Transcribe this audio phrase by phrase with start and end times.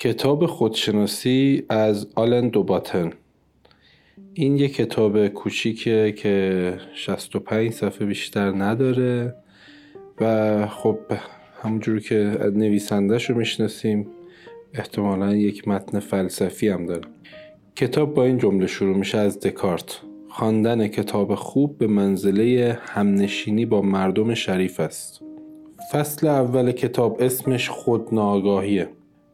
[0.00, 3.10] کتاب خودشناسی از آلن دوباتن.
[4.34, 9.34] این یه کتاب کوچیکه که 65 صفحه بیشتر نداره
[10.20, 10.98] و خب
[11.62, 12.14] همونجور که
[12.54, 14.06] نویسندهش رو می‌شناسیم
[14.74, 17.08] احتمالا یک متن فلسفی هم داره.
[17.76, 20.00] کتاب با این جمله شروع میشه از دکارت.
[20.28, 25.22] خواندن کتاب خوب به منزله همنشینی با مردم شریف است.
[25.92, 28.88] فصل اول کتاب اسمش خودناگاهیه.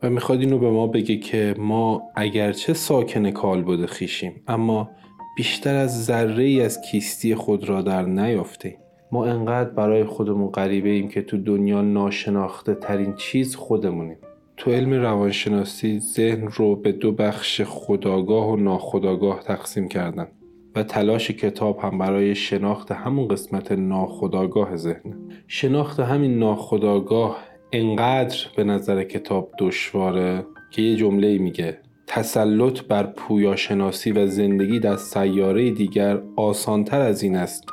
[0.04, 4.90] و می‌خواد اینو به ما بگه که ما اگرچه ساکن کالبد خیشیم اما
[5.36, 8.78] بیشتر از ذره ای از کیستی خود را در نیافته
[9.12, 14.16] ما انقدر برای خودمون غریبه ایم که تو دنیا ناشناخته ترین چیز خودمونیم.
[14.56, 20.28] تو علم روانشناسی ذهن رو به دو بخش خداگاه و ناخداگاه تقسیم کردن
[20.76, 25.28] و تلاش کتاب هم برای شناخت همون قسمت ناخداگاه ذهن.
[25.48, 34.12] شناخت همین ناخداگاه انقدر به نظر کتاب دشواره که یه جمله میگه تسلط بر پویاشناسی
[34.12, 37.64] و زندگی در سیاره دیگر آسانتر از این است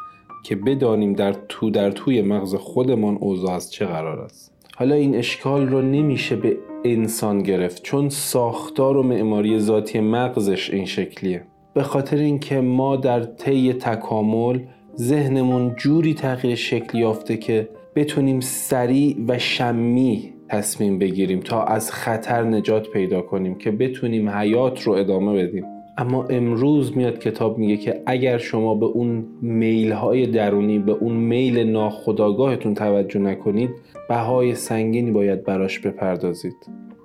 [0.43, 4.53] که بدانیم در تو در توی مغز خودمان اوضاع از چه قرار است.
[4.75, 10.85] حالا این اشکال رو نمیشه به انسان گرفت چون ساختار و معماری ذاتی مغزش این
[10.85, 11.43] شکلیه.
[11.73, 14.59] به خاطر اینکه ما در طی تکامل
[14.97, 22.43] ذهنمون جوری تغییر شکل یافته که بتونیم سریع و شمی تصمیم بگیریم تا از خطر
[22.43, 25.65] نجات پیدا کنیم که بتونیم حیات رو ادامه بدیم.
[25.97, 31.13] اما امروز میاد کتاب میگه که اگر شما به اون میل های درونی به اون
[31.13, 33.69] میل ناخداگاهتون توجه نکنید
[34.09, 36.55] بهای سنگینی باید براش بپردازید.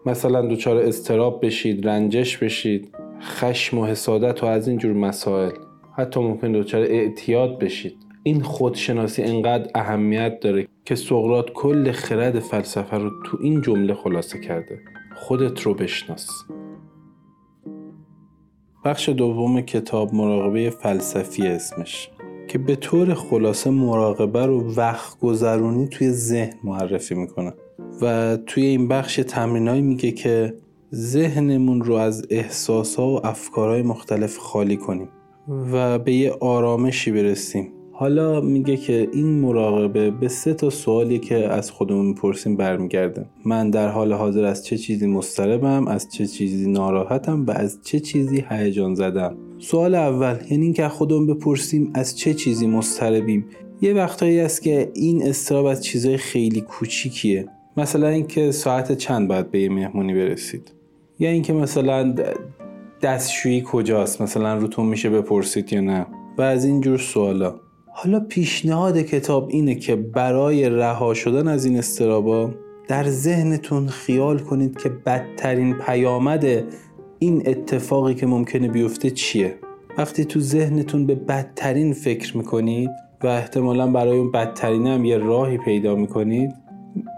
[0.07, 5.51] مثلا دچار استراب بشید رنجش بشید خشم و حسادت و از اینجور مسائل.
[5.97, 7.97] حتی ممکن دچار اعتیاد بشید.
[8.23, 14.41] این خودشناسی انقدر اهمیت داره که سقرات کل خرد فلسفه رو تو این جمله خلاصه
[14.41, 14.79] کرده.
[15.17, 16.29] خودت رو بشناس.
[18.85, 22.11] بخش دوم کتاب مراقبه فلسفی اسمش
[22.49, 27.53] که به طور خلاصه مراقبه رو وقت گذرونی توی ذهن معرفی می‌کنه.
[28.03, 30.55] و توی این بخش تمرینایی میگه که
[30.95, 35.09] ذهنمون رو از احساسها و افکارهای مختلف خالی کنیم
[35.49, 37.76] و به یه آرامشی برسیم.
[37.99, 43.27] حالا میگه که این مراقبه به سه تا سوالی که از خودمون می‌پرسیم برمیگرده.
[43.45, 48.01] من در حال حاضر از چه چیزی مضطربم از چه چیزی ناراحتم و از چه
[48.01, 49.37] چیزی هیجان زدم.
[49.59, 53.47] سوال اول یعنی اینکه خودمون بپرسیم از چه چیزی مضطربیم.
[53.81, 57.49] یه وقتایی است که این استراب از چیزای خیلی کوچیکیه.
[57.77, 60.73] مثلا اینکه ساعت چند باید به یه مهمونی برسید؟
[61.19, 62.15] یا اینکه مثلا
[63.03, 66.07] دستشویی کجاست؟ مثلا روتون میشه بپرسید یا نه؟
[66.39, 67.66] و از این جور سوالا.
[67.99, 72.51] حالا پیشنهاد کتاب اینه که برای رها شدن از این استرابا
[72.89, 76.65] در ذهنتون خیال کنید که بدترین پیامد
[77.19, 79.55] این اتفاقی که ممکنه بیفته چیه.
[79.99, 82.91] وقتی تو ذهنتون به بدترین فکر می‌کنید
[83.23, 86.55] و احتمالا برای اون بدترین هم یه راهی پیدا می‌کنید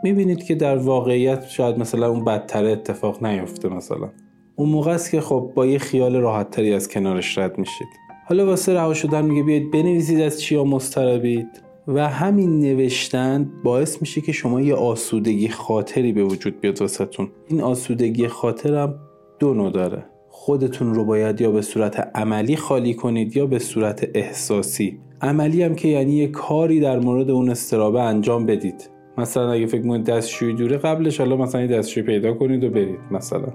[0.04, 4.10] می‌بینید که در واقعیت شاید مثلا اون بدتر اتفاق نیفته مثلا.
[4.56, 8.07] اون موقع است که خب با یه خیال راحتتری از کنارش رد میشید.
[8.28, 11.46] حالا واسه رها شدن میگه بیاید بنویسید از چیا مضطربید.
[11.88, 17.28] و همین نوشتن باعث میشه که شما یه آسودگی خاطری به وجود بیاد واسهتون.
[17.48, 18.94] این آسودگی خاطرم
[19.38, 20.04] دو نوع داره.
[20.28, 24.98] خودتون رو باید یا به صورت عملی خالی کنید یا به صورت احساسی.
[25.22, 28.90] عملی هم که یعنی یه کاری در مورد اون استرابه انجام بدید.
[29.18, 33.52] مثلا اگه فکر کنید دستشویی دوره قبلش حالا مثلا دستشویی پیدا کنید و برید مثلا.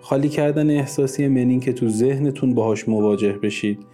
[0.00, 3.91] خالی کردن احساسی منین که تو ذهنتون باهاش مواجه بشید.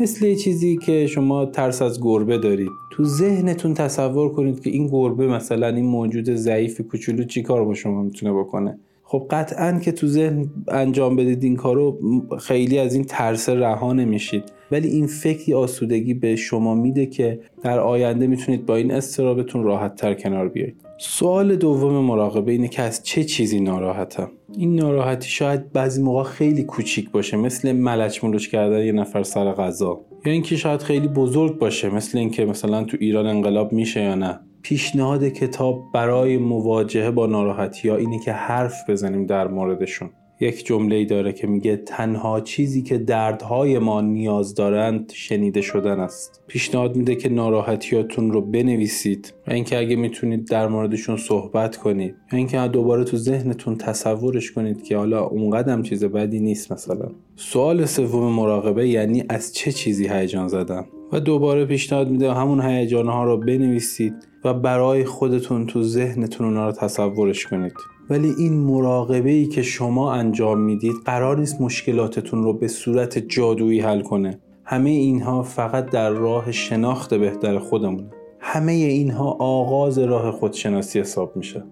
[0.00, 2.70] مثل یه چیزی که شما ترس از گربه دارید.
[2.92, 7.74] تو ذهنتون تصور کنید که این گربه مثلا این موجود ضعیف کوچولو چی کار با
[7.74, 11.98] شما می‌تونه بکنه؟ خب قطعا که تو ذهن انجام بدید این کارو
[12.38, 14.44] خیلی از این ترس رها نمیشید.
[14.72, 19.94] ولی این فکری آسودگی به شما میده که در آینده می‌تونید با این استرابتون راحت
[19.94, 20.76] تر کنار بیایید.
[20.98, 26.62] سوال دوم مراقبه اینه که از چه چیزی ناراحتم؟ این ناراحتی شاید بعضی موقع خیلی
[26.62, 30.00] کوچیک باشه مثل ملچ ملوچ کردن یه نفر سر غذا.
[30.26, 34.40] یا اینکه شاید خیلی بزرگ باشه مثل اینکه مثلا تو ایران انقلاب میشه یا نه.
[34.62, 40.10] پیشنهاد کتاب برای مواجهه با ناراحتی ها اینه که حرف بزنیم در موردشون.
[40.40, 46.00] یک جمله ای داره که میگه تنها چیزی که دردهای ما نیاز دارند شنیده شدن
[46.00, 46.42] است.
[46.46, 52.38] پیشنهاد میده که ناراحتیاتون رو بنویسید و اینکه اگه می‌تونید در موردشون صحبت کنید یا
[52.38, 57.08] اینکه دوباره تو ذهنتون تصورش کنید که حالا اونقدر چیز بدی نیست مثلا.
[57.36, 63.08] سوال سوم مراقبه یعنی از چه چیزی هیجان زدم و دوباره پیشنهاد میده همون هیجان
[63.08, 64.14] ها رو بنویسید
[64.44, 67.74] و برای خودتون تو ذهنتون اونا رو تصورش کنید.
[68.10, 73.80] ولی این مراقبه ای که شما انجام می‌دید قرار نیست مشکلاتتون رو به صورت جادویی
[73.80, 74.40] حل کنه.
[74.64, 78.10] همه اینها فقط در راه شناخت بهتر خودمونه.
[78.40, 81.64] همه اینها آغاز راه خودشناسی حساب میشه.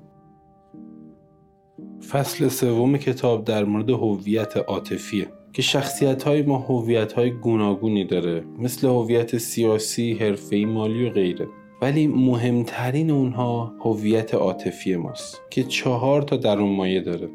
[2.11, 8.45] فصل سوم کتاب در مورد هویت عاطفیه که شخصیت های ما هویت های گوناگونی داره
[8.59, 11.49] مثل هویت سیاسی، حرفه‌ای، مالی و غیره.
[11.83, 17.29] ولی مهمترین اونها هویت عاطفی ماست که چهار تا درون مایه داره.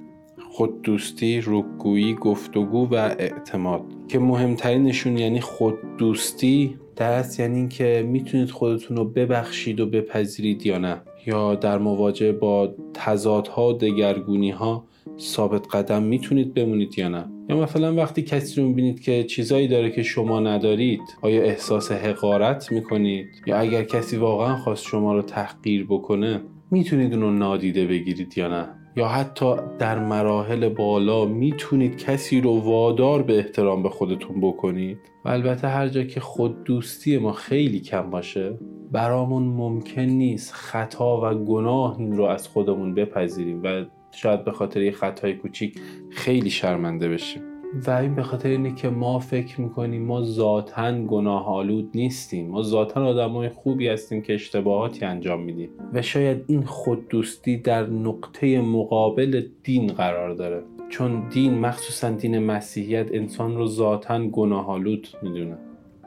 [0.52, 3.82] خود دوستی، رکگویی، گفتگو و اعتماد.
[4.08, 10.78] که مهمترینشون یعنی خود دوستی در یعنی اینکه می‌تونید خودتون رو ببخشید و بپذیرید یا
[10.78, 11.02] نه.
[11.26, 14.86] یا در مواجهه با تضادها و دگرگونی ها
[15.20, 19.92] ثابت قدم می‌تونید بمونید یا نه؟ یا مثلا وقتی کسی رو می‌بینید که چیزایی داره
[19.92, 25.86] که شما ندارید آیا احساس حقارت می‌کنید؟ یا اگر کسی واقعا خواست شما رو تحقیر
[25.90, 26.42] بکنه
[26.72, 33.24] می‌تونید اونو نادیده بگیرید یا نه؟ یا حتی در مراحل بالا می‌تونید کسی رو وادار
[33.24, 38.10] به احترام به خودتون بکنید؟ و البته هر جا که خود دوستی ما خیلی کم
[38.10, 38.60] باشه
[38.92, 44.92] برامون ممکن نیست خطا و گناه رو از خودمون بپذیریم و شاید به خاطر یه
[44.92, 45.80] خطای کوچیک
[46.10, 47.42] خیلی شرمنده بشیم.
[47.88, 52.48] و این به خاطر اینه که ما فکر می‌کنیم ما ذاتا گناه آلود نیستیم.
[52.48, 55.70] ما ذاتا آدمای خوبی هستیم که اشتباهاتی انجام میدیم.
[55.94, 60.64] و شاید این خود دوستی در نقطه مقابل دین قرار داره.
[60.90, 65.58] چون دین مخصوصا دین مسیحیت انسان رو ذاتا گناه آلود می‌دونه.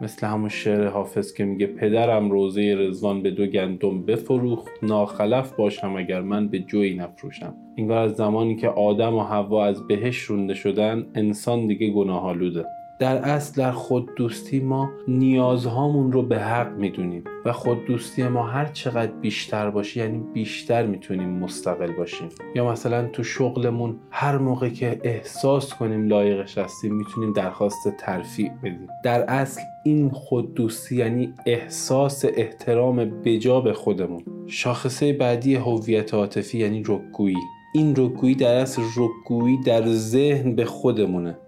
[0.00, 5.96] مثل همون شعر حافظ که میگه پدرم روزه رزوان به دو گندم بفروخت ناخلف باشم
[5.96, 7.54] اگر من به جوی نفروشم.
[7.74, 12.64] اینگار از زمانی که آدم و حوا از بهش رونده شدن انسان دیگه گناه آلوده
[12.98, 18.42] در اصل در خود دوستی ما نیازهامون رو به حق می‌دونیم و خود دوستی ما
[18.42, 22.28] هر چقدر بیشتر باشه یعنی بیشتر می‌تونیم مستقل باشیم.
[22.54, 28.88] یا مثلا تو شغلمون هر موقع که احساس کنیم لایقش هستیم می‌تونیم درخواست ترفیع بدیم.
[29.04, 34.22] در اصل این خود دوستی یعنی احساس احترام بجا به خودمون.
[34.46, 37.36] شاخصه بعدی هویت عاطفی یعنی رکگویی.
[37.74, 41.38] این رکگویی در اصل رکگویی در ذهن به خودمونه.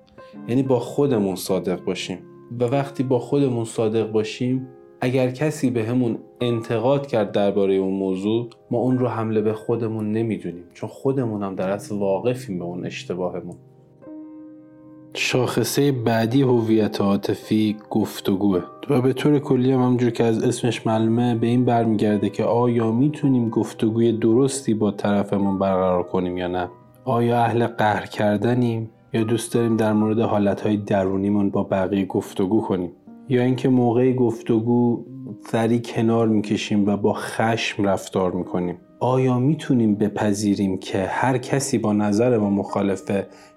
[0.48, 2.18] یعنی با خودمون صادق باشیم.
[2.60, 4.68] و وقتی با خودمون صادق باشیم
[5.00, 10.12] اگر کسی به همون انتقاد کرد درباره اون موضوع ما اون رو حمله به خودمون
[10.12, 13.56] نمی‌دونیم چون خودمون هم در اصل واقفیم به اون اشتباهمون.
[15.14, 21.34] شاخصه بعدی هویت عاطفی گفتگوه و به طور کلی هم همونجور که از اسمش معلومه
[21.34, 26.68] به این برمیگرده که آیا می‌تونیم گفتگوی درستی با طرفمون برقرار کنیم یا نه؟
[27.04, 32.90] آیا اهل قهر کردنیم؟ یا دوست داریم در مورد حالتهای درونیمون با بقیه گفتگو کنیم؟
[33.28, 35.04] یا اینکه موقع گفتگو
[35.50, 41.92] سری کنار می‌کشیم و با خشم رفتار می‌کنیم؟ آیا می‌تونیم بپذیریم که هر کسی با
[41.92, 43.10] نظر ما مخالف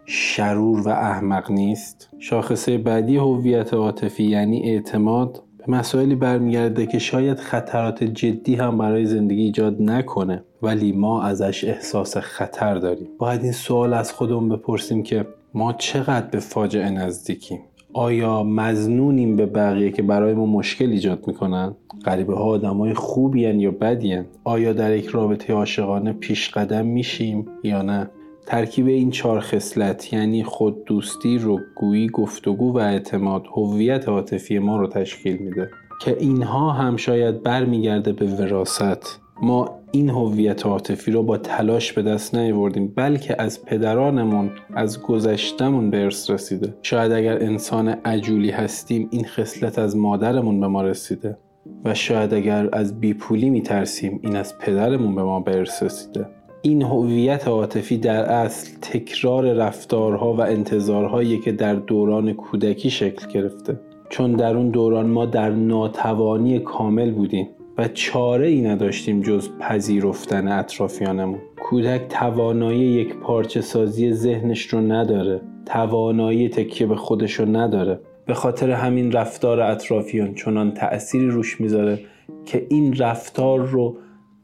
[0.05, 7.37] شرور و احمق نیست؟ شاخصه بعدی هویت عاطفی یعنی اعتماد به مسائلی برمیگرده که شاید
[7.37, 13.07] خطرات جدی هم برای زندگی ایجاد نکنه ولی ما ازش احساس خطر داریم.
[13.17, 17.59] باید این سوال از خودمون بپرسیم که ما چقدر به فاجعه نزدیکیم؟
[17.93, 21.75] آیا مزنونیم به بقیه که برای ما مشکل ایجاد می‌کنن؟
[22.05, 27.45] غریبه ها آدم های خوبی یا بدی آیا در یک رابطه عاشقانه پیش قدم میشیم
[27.63, 28.09] یا نه؟
[28.45, 34.87] ترکیب این چهار خصلت یعنی خود دوستی، رکگویی، گفتگو و اعتماد هویت عاطفی ما رو
[34.87, 35.69] تشکیل میده
[36.01, 42.01] که اینها هم شاید برمیگرده به وراست ما این هویت عاطفی رو با تلاش به
[42.01, 46.73] دست نیاوردیم بلکه از پدرانمون از گذشتمون به ارث رسیده.
[46.81, 51.37] شاید اگر انسان عجولی هستیم این خصلت از مادرمون به ما رسیده.
[51.85, 56.27] و شاید اگر از بیپولی میترسیم این از پدرمون به ما به ارث رسیده.
[56.61, 63.79] این هویت عاطفی در اصل تکرار رفتارها و انتظارهایی که در دوران کودکی شکل گرفته.
[64.09, 67.47] چون در اون دوران ما در ناتوانی کامل بودیم.
[67.81, 71.39] و چاره ای نداشتیم جز پذیرفتن اطرافیانمون.
[71.63, 75.41] کودک توانایی یک پارچه سازی ذهنش رو نداره.
[75.65, 77.99] توانایی تکیه به خودش رو نداره.
[78.25, 81.99] به خاطر همین رفتار اطرافیان چنان تأثیری روش می‌ذاره
[82.45, 83.97] که این رفتار رو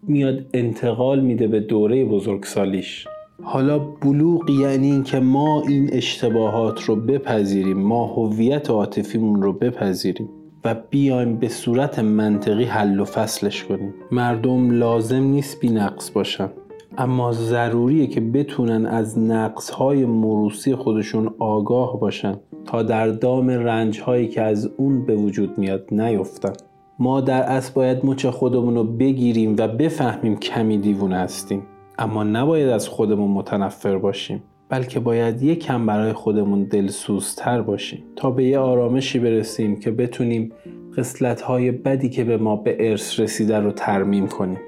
[0.03, 3.07] میاد انتقال میده به دوره بزرگسالیش.
[3.43, 7.77] حالا بلوغ یعنی اینکه ما این اشتباهات رو بپذیریم.
[7.77, 10.29] ما هویت عاطفیمون رو بپذیریم.
[10.67, 13.93] و بیایم به صورت منطقی حل و فصلش کنیم.
[14.11, 16.49] مردم لازم نیست بی نقص باشن.
[16.97, 24.01] اما ضروریه که بتونن از نقص های مروسی خودشون آگاه باشن تا در دام رنج
[24.01, 26.53] هایی که از اون به وجود میاد نیفتن.
[26.99, 31.63] ما در اصل باید مچ خودمون رو بگیریم و بفهمیم کمی دیوونه هستیم.
[31.99, 34.43] اما نباید از خودمون متنفر باشیم.
[34.69, 38.03] بلکه باید یک کم برای خودمون دلسوزتر باشیم.
[38.15, 40.51] تا به یه آرامشی برسیم که بتونیم
[40.97, 44.59] قسلت های بدی که به ما به ارث رسیده رو ترمیم کنیم.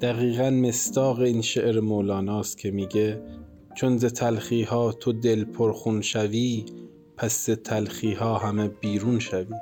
[0.00, 3.22] دقیقا مستاق این شعر مولاناست که میگه
[3.74, 6.64] چون ز تلخی ها تو دل پرخون شوی
[7.16, 9.54] پس ز تلخی ها همه بیرون شوی.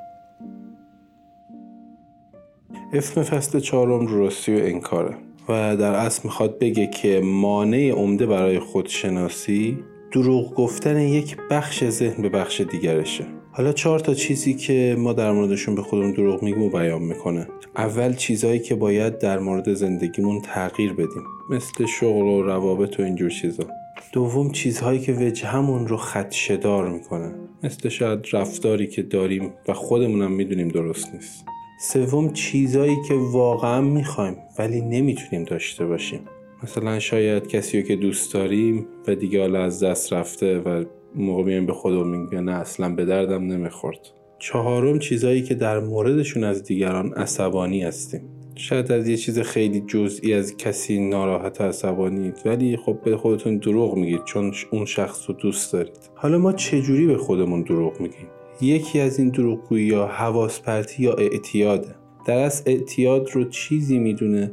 [2.93, 5.17] اسم فصل چهارم و انکاره.
[5.49, 9.79] و در اصل می‌خواد بگه که مانع عمده برای خودشناسی
[10.13, 13.25] دروغ گفتن یک بخش ذهن به بخش دیگرشه.
[13.53, 17.49] حالا چهار تا چیزی که ما در موردشون به خودمون دروغ میگیم و بیان می‌کنه.
[17.77, 21.23] اول چیزهایی که باید در مورد زندگیمون تغییر بدیم.
[21.51, 23.65] مثل شغل و روابط و اینجور چیزا.
[24.13, 27.35] دوم چیزهایی که وجهمون رو خدشدار می‌کنه.
[27.63, 31.45] مثل شاید رفتاری که داریم و خودمونم می‌دونیم درست نیست.
[31.93, 36.21] سوم چیزایی که واقعا می‌خوایم ولی نمی‌تونیم داشته باشیم.
[36.63, 41.43] مثلا شاید کسی رو که دوست داریم و دیگه حالا از دست رفته و موقع
[41.43, 43.99] میایم به خودمون میگیم نه اصلا به دردم نمی‌خورد.
[44.39, 48.21] چهارم چیزایی که در موردشون از دیگران عصبانی هستیم.
[48.55, 53.97] شاید از یه چیز خیلی جزئی از کسی ناراحت عصبانید ولی خب به خودتون دروغ
[53.97, 56.11] میگید چون اون شخص رو دوست دارید.
[56.15, 58.27] حالا ما چجوری به خودمون دروغ میگیم؟
[58.61, 61.95] یکی از این دروغگویی یا حواس پرتی یا اعتیاده.
[62.27, 64.53] در از اعتیاد رو چیزی می‌دونه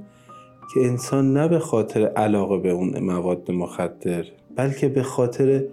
[0.73, 5.63] که انسان نه به خاطر علاقه به اون مواد مخدر بلکه به خاطر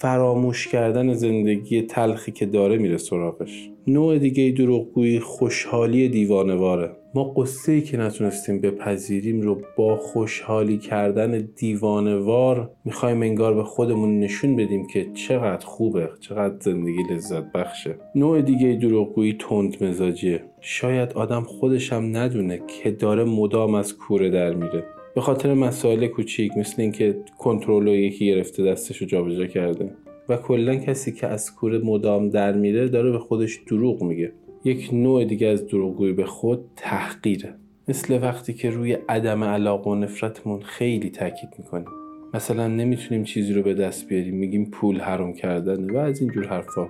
[0.00, 3.70] فراموش کردن زندگی تلخی که داره میره سراغش.
[3.86, 6.90] نوع دیگه دروغگویی خوشحالی دیوانواره.
[7.14, 14.20] ما قصه ای که نتونستیم بپذیریم رو با خوشحالی کردن دیوانوار می‌خوایم انگار به خودمون
[14.20, 17.94] نشون بدیم که چقدر خوبه چقدر زندگی لذت بخشه.
[18.14, 20.44] نوع دیگه دروغگویی تند مزاجیه.
[20.60, 24.84] شاید آدم خودش هم ندونه که داره مدام از کوره در میره.
[25.14, 29.90] به خاطر مسائل کوچیک مثل اینکه کنترل رو یکی گرفته دستش رو جابجا کرده.
[30.28, 34.32] و کلا کسی که از کوره مدام در میره داره به خودش دروغ میگه.
[34.64, 37.54] یک نوع دیگه از دروغگویی به خود تحقیره.
[37.88, 41.86] مثل وقتی که روی عدم علاقه و نفرتمون خیلی تاکید می‌کنیم.
[42.34, 46.88] مثلا نمی‌تونیم چیزی رو به دست بیاریم میگیم پول حرام کردنه و از اینجور حرفا.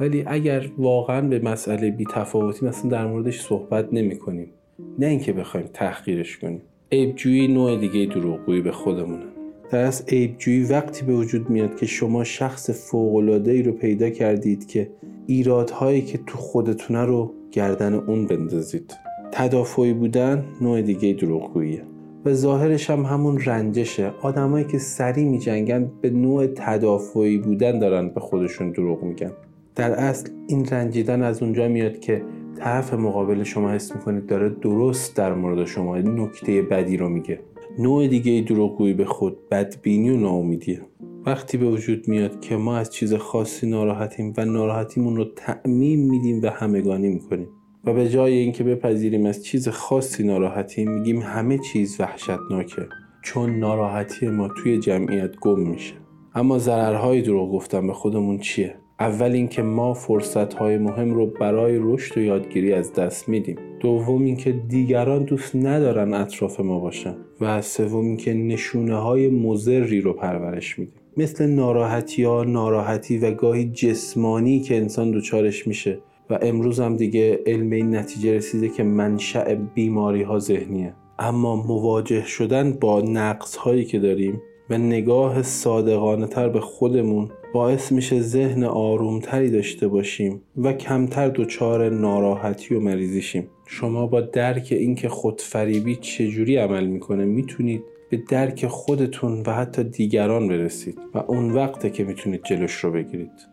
[0.00, 4.50] ولی اگر واقعا به مسئله بی تفاوتی مثلا در موردش صحبت نمی کنیم
[4.98, 6.62] نه اینکه بخوایم تحقیرش کنیم.
[6.92, 9.31] عیبجویی نوع دیگه دروغگویی به خودمونه.
[9.72, 14.90] در از عیبجویی وقتی به وجود میاد که شما شخص فوق‌العاده‌ای رو پیدا کردید که
[15.26, 18.94] ایرادهایی که تو خودتونه رو گردن اون بندازید.
[19.32, 21.82] تدافعی بودن نوع دیگه دروغگوییه.
[22.24, 24.12] و ظاهرش هم همون رنجشه.
[24.22, 29.32] آدمایی که سری میجنگن به نوع تدافعی بودن دارن به خودشون دروغ میگن.
[29.74, 32.22] در اصل این رنجیدن از اونجا میاد که
[32.58, 37.40] طرف مقابل شما حس می‌کنید داره درست در مورد شما نکته بدی رو میگه.
[37.78, 40.80] نوع دیگه دروغگویی به خود بدبینی و ناامیدیه.
[41.26, 46.42] وقتی به وجود میاد که ما از چیز خاصی ناراحتیم و ناراحتیمون رو تعمیم میدیم
[46.42, 47.48] و همگانی می‌کنیم
[47.84, 52.88] و به جای اینکه بپذیریم از چیز خاصی ناراحتیم میگیم همه چیز وحشتناکه
[53.22, 55.94] چون ناراحتی ما توی جمعیت گم میشه.
[56.34, 61.78] اما ضررهای دروغ گفتن به خودمون چیه؟ اول اینکه ما فرصت های مهم رو برای
[61.80, 63.56] رشد و یادگیری از دست میدیم.
[63.80, 67.14] دوم اینکه دیگران دوست ندارن اطراف ما باشن.
[67.40, 70.94] و سوم اینکه نشونه های مزری رو پرورش میدیم.
[71.16, 75.98] مثل ناراحتی ها ناراحتی و گاهی جسمانی که انسان دچارش میشه.
[76.30, 80.94] و امروز هم دیگه علم این نتیجه رسیده که منشأ بیماری ها ذهنیه.
[81.18, 87.92] اما مواجه شدن با نقص هایی که داریم و نگاه صادقانه تر به خودمون باعث
[87.92, 93.48] میشه ذهن آرومتری داشته باشیم و کمتر دچار ناراحتی و مریضی شیم.
[93.66, 100.48] شما با درک اینکه خودفریبی چجوری عمل می‌کنه می‌تونید به درک خودتون و حتی دیگران
[100.48, 103.48] برسید و اون وقته که می‌تونید جلوش رو بگیرید.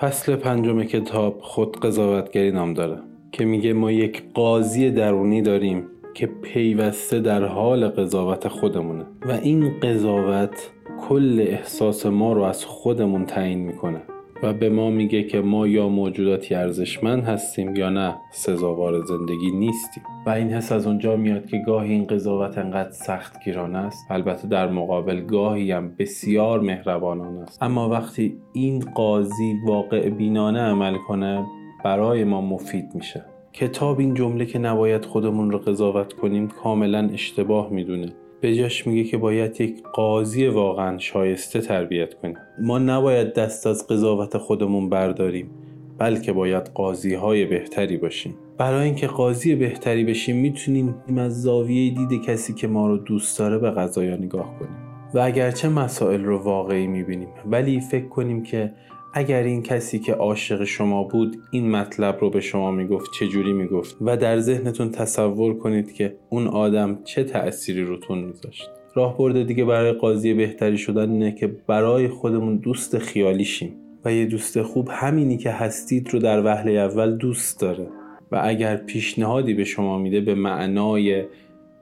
[0.00, 2.98] فصل پنجم کتاب خود قضاوتگری نام داره
[3.32, 5.84] که میگه ما یک قاضی درونی داریم
[6.14, 10.71] که پیوسته در حال قضاوت خودمونه و این قضاوت
[11.08, 14.02] کل احساس ما رو از خودمون تعیین می‌کنه
[14.42, 18.14] و به ما میگه که ما یا موجوداتی ارزشمند هستیم یا نه.
[18.32, 20.02] سزاوار زندگی نیستیم.
[20.26, 24.06] و این حس از اونجا میاد که گاهی این قضاوت انقدر سخت گیران است.
[24.10, 27.62] البته در مقابل گاهی هم بسیار مهربانان است.
[27.62, 31.46] اما وقتی این قاضی واقع بینانه عمل کنه
[31.84, 33.24] برای ما مفید میشه.
[33.52, 38.12] کتاب این جمله که نباید خودمون رو قضاوت کنیم کاملا اشتباه می‌دونه.
[38.42, 42.36] به جاش میگه که باید یک قاضی واقعا شایسته تربیت کنیم.
[42.62, 45.50] ما نباید دست از قضاوت خودمون برداریم
[45.98, 48.34] بلکه باید قاضی های بهتری باشیم.
[48.58, 53.58] برای اینکه قاضی بهتری بشیم می‌تونیم از زاویه دید کسی که ما رو دوست داره
[53.58, 54.76] به قضایا نگاه کنیم.
[55.14, 58.72] و اگرچه مسائل رو واقعی می‌بینیم ولی فکر کنیم که
[59.14, 63.52] اگر این کسی که عاشق شما بود این مطلب رو به شما می‌گفت چه جوری
[63.52, 68.70] می‌گفت؟ و در ذهنتون تصور کنید که اون آدم چه تأثیری روتون میذاشت.
[68.94, 74.12] راه برده دیگه برای قاضی بهتری شدن اینه که برای خودمون دوست خیالی شیم و
[74.12, 77.86] یه دوست خوب همینی که هستید رو در وهله اول دوست داره.
[78.32, 81.24] و اگر پیشنهادی به شما میده به معنای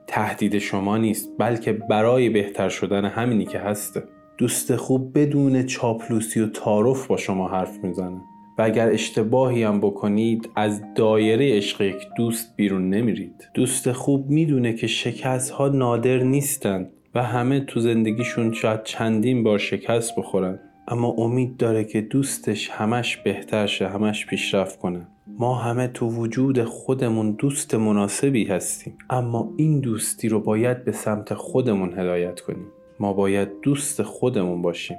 [0.06, 4.02] تهدید شما نیست بلکه برای بهتر شدن همینی که هسته.
[4.40, 8.20] دوست خوب بدون چاپلوسی و تعارف با شما حرف می‌زنه.
[8.58, 13.48] و اگر اشتباهی هم بکنید از دایره عشق یک دوست بیرون نمیرید.
[13.54, 19.58] دوست خوب می‌دونه که شکست ها نادر نیستند و همه تو زندگیشون شاید چندین بار
[19.58, 20.58] شکست بخورن.
[20.88, 25.06] اما امید داره که دوستش همش بهتر شه همش پیشرفت کنه.
[25.38, 28.98] ما همه تو وجود خودمون دوست مناسبی هستیم.
[29.10, 32.66] اما این دوستی رو باید به سمت خودمون هدایت کنیم.
[33.00, 34.96] ما باید دوست خودمون باشیم.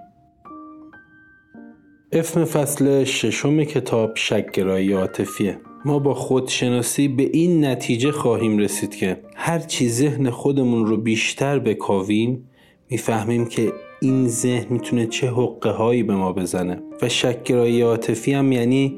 [2.12, 5.58] اسم فصل ششم کتاب شکگرایی عاطفیه.
[5.86, 12.50] ما با خودشناسی به این نتیجه خواهیم رسید که هرچی ذهن خودمون رو بیشتر بکاویم
[12.90, 16.82] می‌فهمیم که این ذهن می‌تونه چه حقه هایی به ما بزنه.
[17.02, 18.98] و شکگرایی عاطفی هم یعنی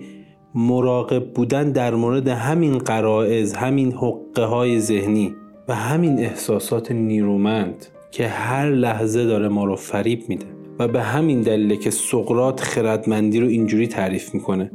[0.55, 5.35] مراقب بودن در مورد همین قرائز همین حقه های ذهنی
[5.67, 7.85] و همین احساسات نیرومند.
[8.13, 10.45] که هر لحظه داره ما رو فریب میده
[10.79, 14.71] و به همین دلیل که سقرات خردمندی رو اینجوری تعریف می‌کنه.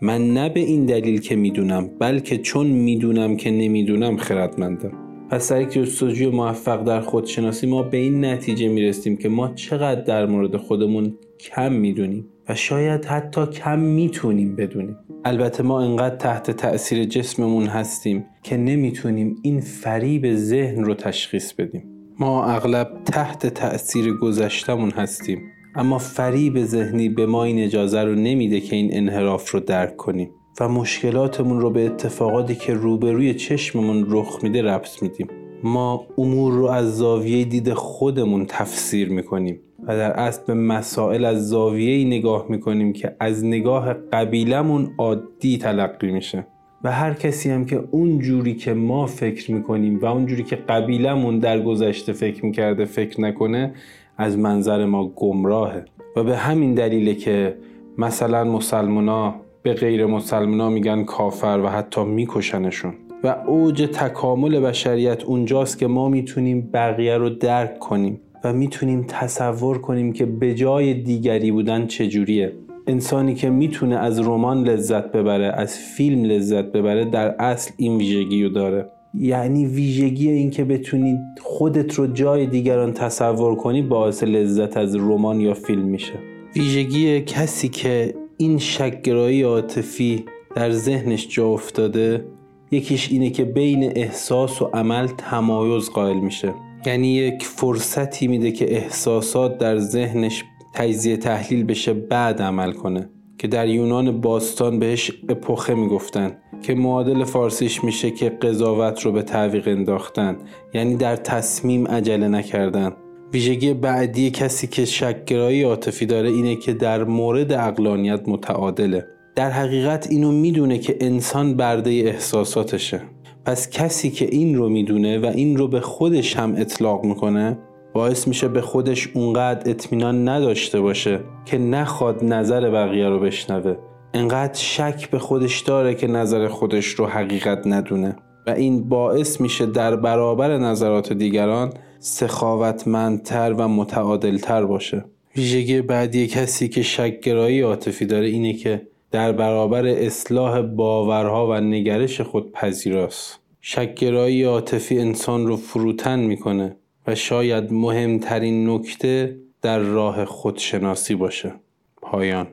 [0.00, 4.92] من نه به این دلیل که می‌دونم بلکه چون می‌دونم که نمی‌دونم خردمندم.
[5.30, 10.00] پس در یک جستجوی موفق در خودشناسی ما به این نتیجه می‌رسیم که ما چقدر
[10.00, 14.96] در مورد خودمون کم می‌دونیم و شاید حتی کم می‌تونیم بدونیم.
[15.24, 21.93] البته ما انقدر تحت تأثیر جسممون هستیم که نمی‌تونیم این فریب ذهن رو تشخیص بدیم.
[22.18, 25.42] ما اغلب تحت تأثیر گذشتمون هستیم.
[25.76, 30.30] اما فریب ذهنی به ما این اجازه رو نمیده که این انحراف رو درک کنیم
[30.60, 35.26] و مشکلاتمون رو به اتفاقاتی که روبروی چشممون رخ میده ربط میدیم.
[35.62, 41.48] ما امور رو از زاویه دید خودمون تفسیر می‌کنیم و در اصل به مسائل از
[41.48, 46.46] زاویه نگاه می‌کنیم که از نگاه قبیلمون عادی تلقی میشه.
[46.84, 50.56] و هر کسی هم که اون جوری که ما فکر می‌کنیم و اون جوری که
[50.56, 53.72] قبیلمون در گذشته فکر می‌کرده فکر نکنه
[54.18, 55.84] از منظر ما گمراهه.
[56.16, 57.56] و به همین دلیله که
[57.98, 62.94] مثلا مسلمونا به غیر مسلمونا میگن کافر و حتی میکشنشون.
[63.24, 69.78] و اوج تکامل بشریت اونجاست که ما می‌تونیم بقیه رو درک کنیم و می‌تونیم تصور
[69.78, 72.52] کنیم که به جای دیگری بودن چجوریه.
[72.86, 78.42] انسانی که می‌تونه از رمان لذت ببره از فیلم لذت ببره در اصل این ویژگی
[78.42, 78.88] رو داره.
[79.14, 85.40] یعنی ویژگی این که بتونی خودت رو جای دیگران تصور کنی باعث لذت از رمان
[85.40, 86.12] یا فیلم میشه.
[86.56, 92.24] ویژگی کسی که این شکگرایی عاطفی در ذهنش جا افتاده
[92.70, 96.54] یکیش اینه که بین احساس و عمل تمایز قائل میشه.
[96.86, 103.08] یعنی یک فرصتی میده که احساسات در ذهنش تجزیه تحلیل بشه بعد عمل کنه.
[103.38, 106.36] که در یونان باستان بهش اپوخه می‌گفتن.
[106.62, 110.36] که معادل فارسیش میشه که قضاوت رو به تعویق انداختن.
[110.74, 112.92] یعنی در تصمیم عجله نکردن.
[113.32, 119.06] ویژگی بعدی کسی که شکگرایی عاطفی داره اینه که در مورد اقلانیت متعادله.
[119.36, 123.00] در حقیقت اینو می‌دونه که انسان برده احساساتشه.
[123.44, 127.58] پس کسی که این رو می‌دونه و این رو به خودش هم اطلاق می‌کنه
[127.94, 133.76] باعث میشه به خودش اونقدر اطمینان نداشته باشه که نخواد نظر بقیه رو بشنوه.
[134.14, 138.16] انقدر شک به خودش داره که نظر خودش رو حقیقت ندونه.
[138.46, 145.04] و این باعث میشه در برابر نظرات دیگران سخاوتمندتر و متعادلتر باشه.
[145.36, 152.20] ویژگی بعدی کسی که شکگرایی عاطفی داره اینه که در برابر اصلاح باورها و نگرش
[152.20, 156.76] خود پذیراست شکگرایی عاطفی انسان رو فروتن می‌کنه.
[157.06, 161.54] و شاید مهمترین نکته در راه خودشناسی باشه
[161.96, 162.46] پایان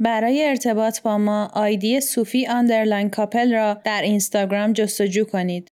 [0.00, 5.68] برای ارتباط با ما ID صوفی underline couple را در اینستاگرام جستجو کنید.